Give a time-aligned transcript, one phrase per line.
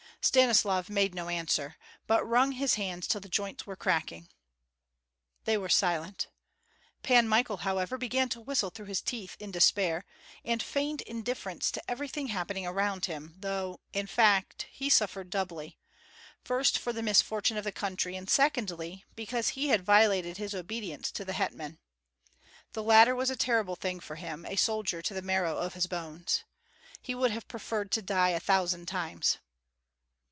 [0.23, 4.29] Stanislav made no answer, but wrung his hands till the joints were cracking.
[5.45, 6.27] They were silent.
[7.01, 10.05] Pan Michael, however, began to whistle through his teeth, in despair,
[10.45, 15.79] and feigned indifference to everything happening around him, though, in fact, he suffered doubly,
[16.43, 21.09] first, for the misfortune of the country, and secondly, because he had violated his obedience
[21.11, 21.79] to the hetman.
[22.73, 25.87] The latter was a terrible thing for him, a soldier to the marrow of his
[25.87, 26.43] bones.
[27.01, 29.39] He would have preferred to die a thousand times.